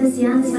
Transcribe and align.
Das 0.00 0.16
Jahr 0.16 0.40
2015 0.40 0.54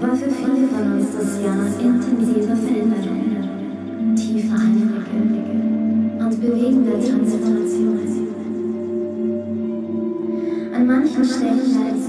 war 0.00 0.14
für 0.14 0.30
viele 0.30 0.68
von 0.68 0.92
uns 0.92 1.06
das 1.18 1.42
Jahr 1.42 1.66
intensiver 1.80 2.54
Veränderungen, 2.54 4.14
tiefer 4.14 4.54
Einblicke 4.54 5.18
und 6.24 6.40
bewegender 6.40 7.00
Transformationen. 7.00 8.28
An 10.76 10.86
manchen 10.86 11.24
Stellen 11.24 11.74
war 11.74 11.90
es 11.90 12.06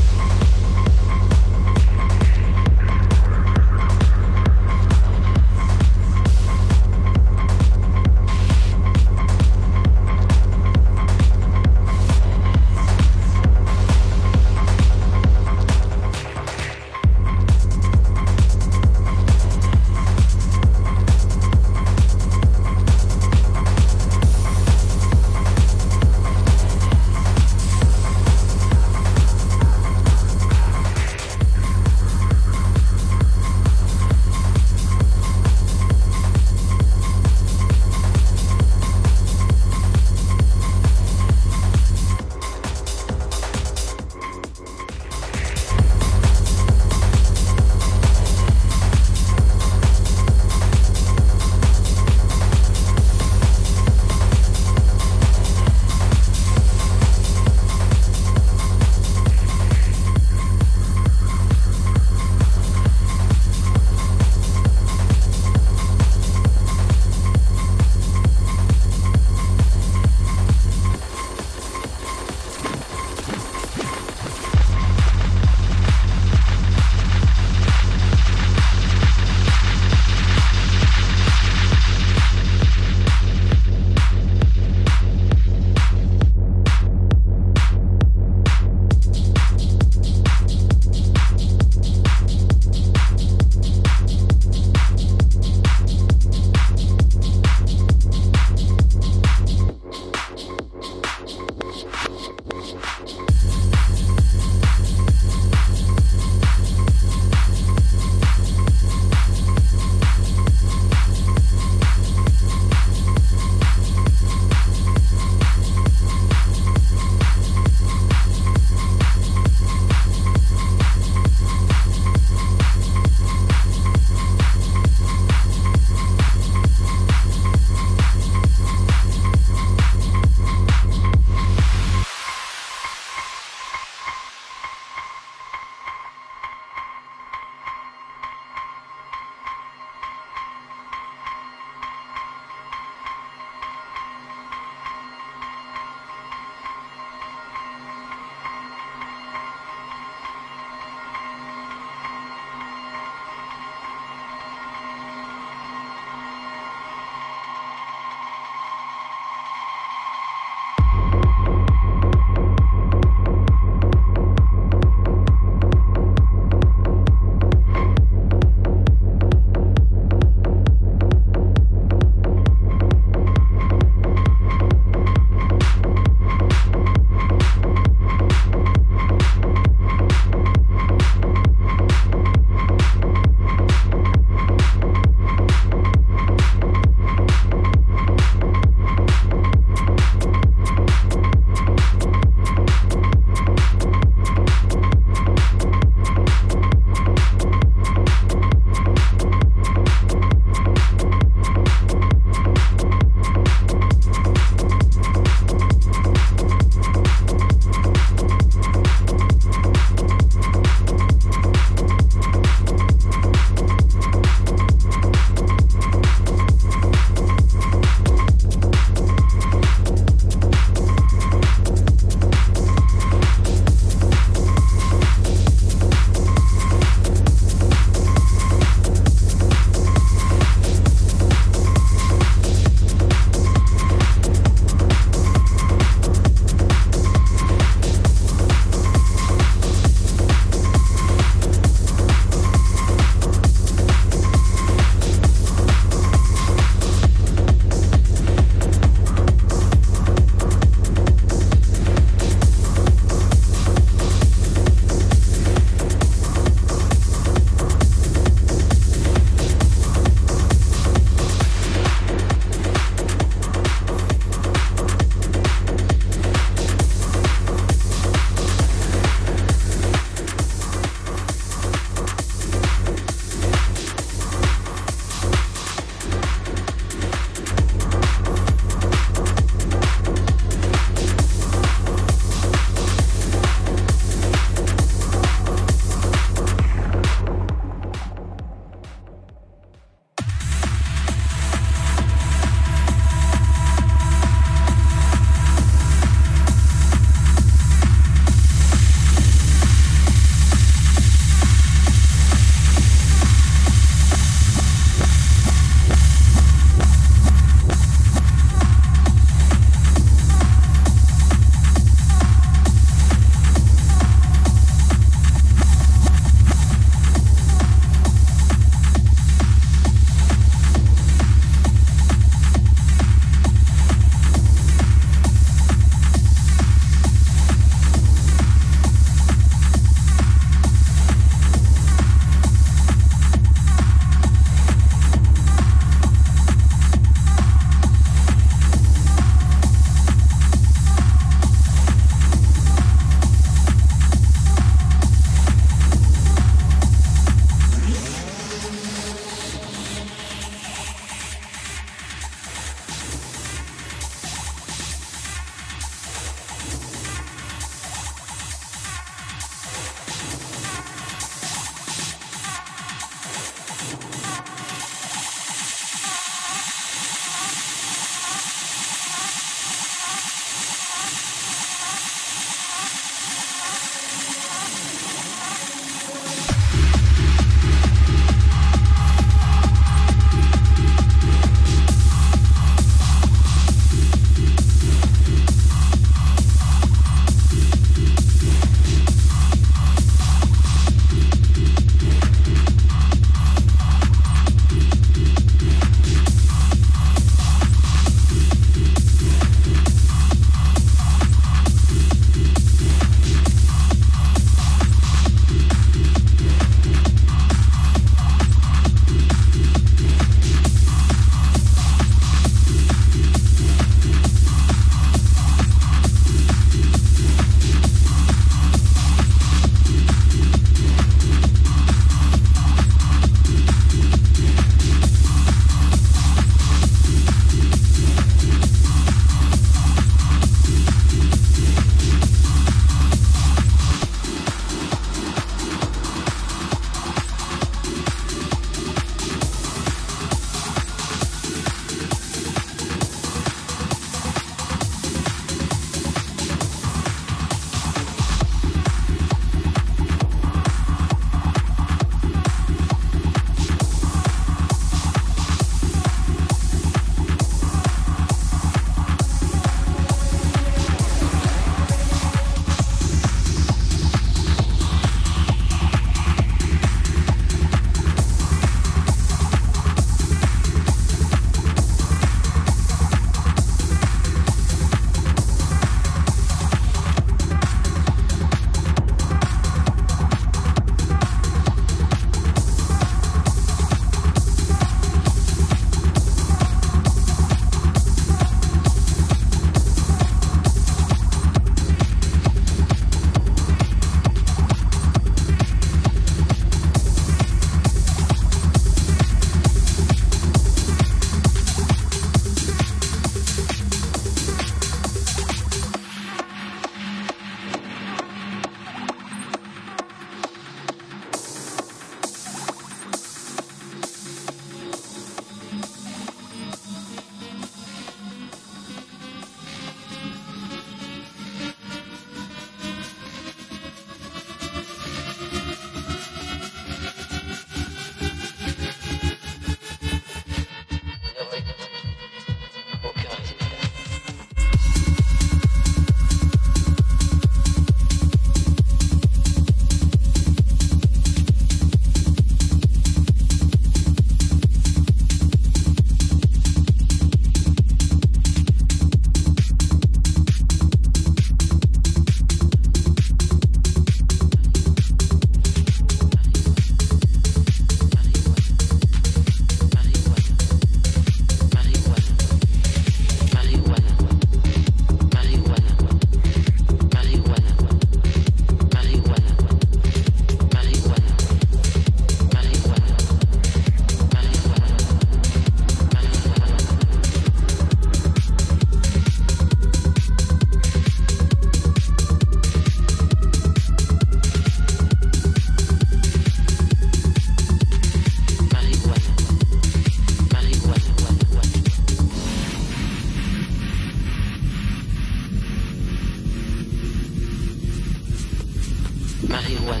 Kirwan. 599.74 600.00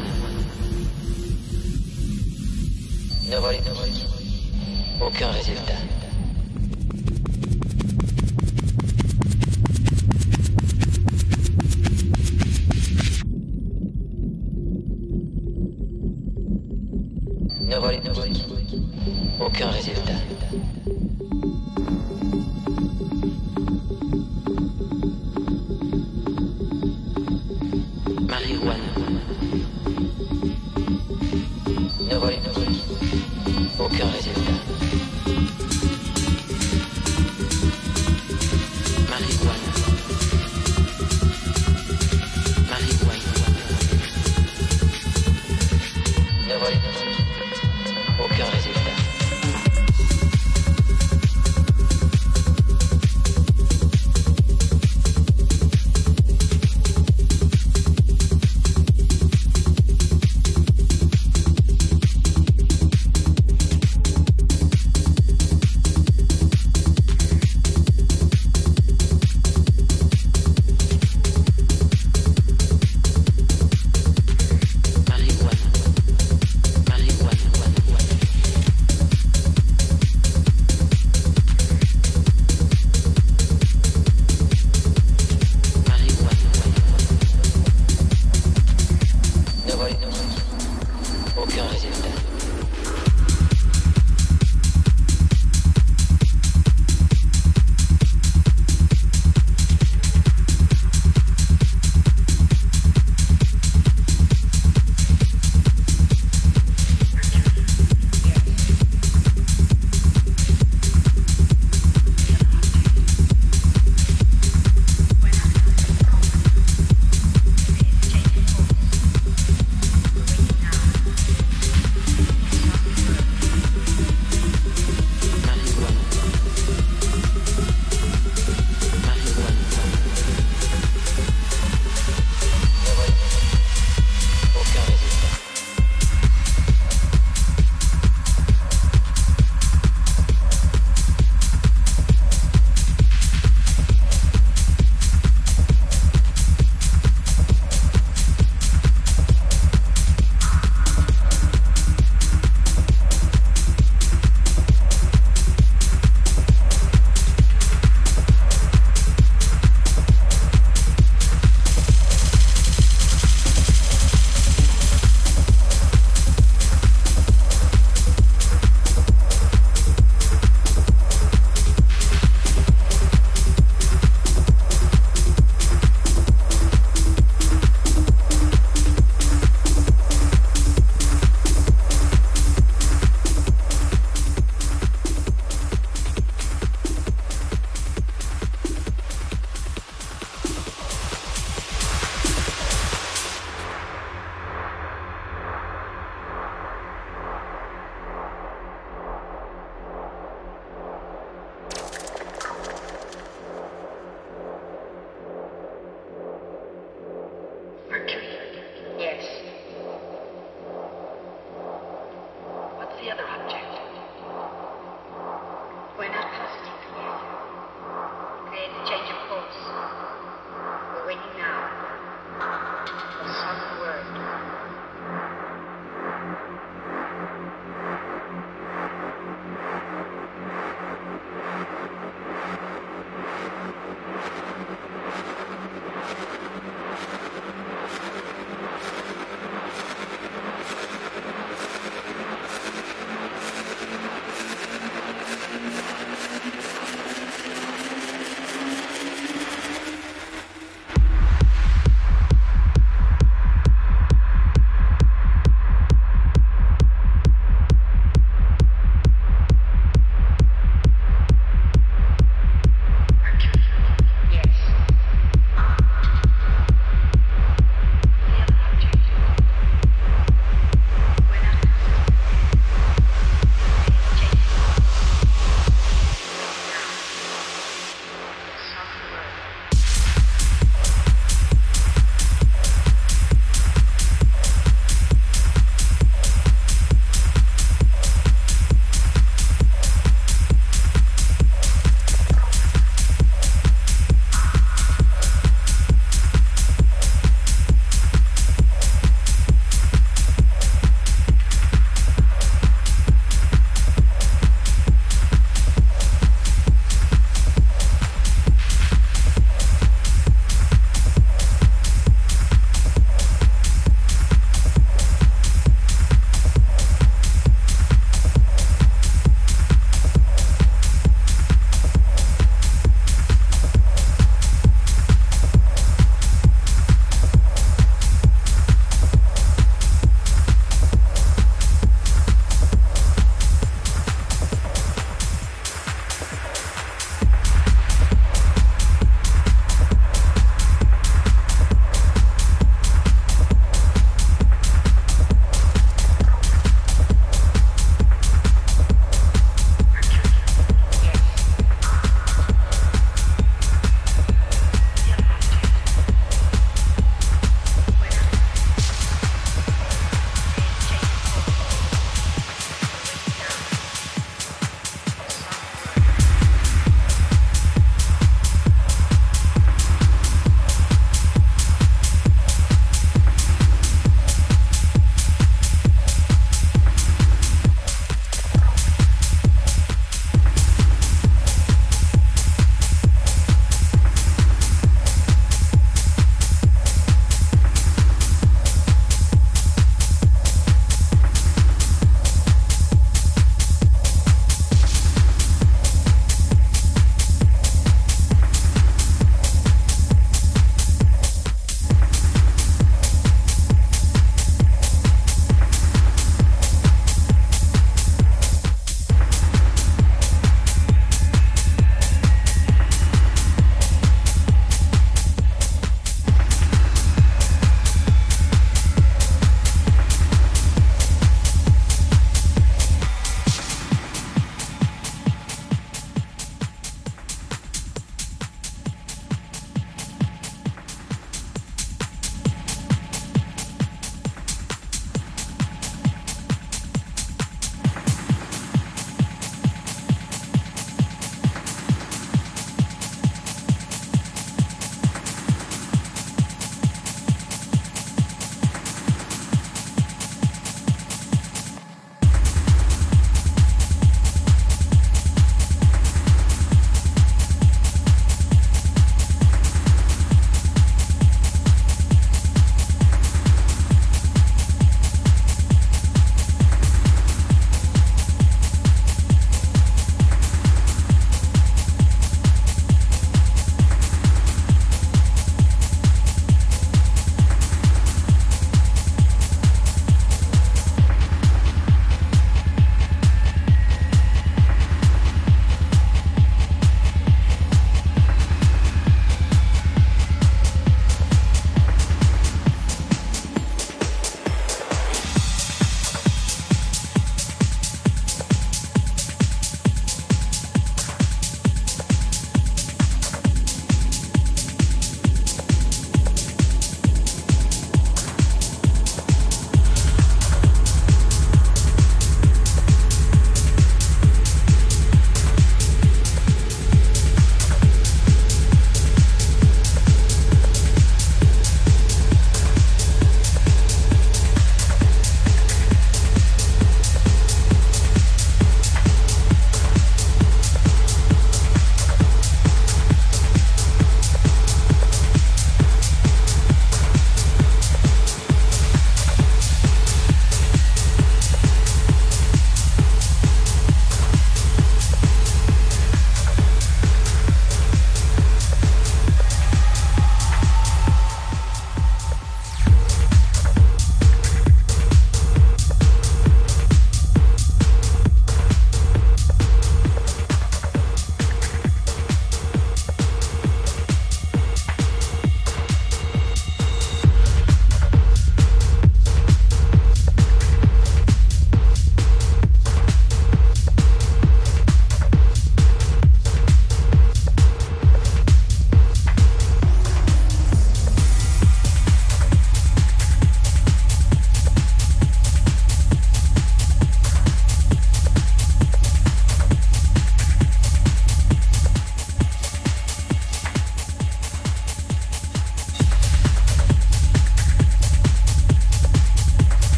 Ne 3.28 3.38
aucun 5.00 5.30
résultat. 5.32 5.93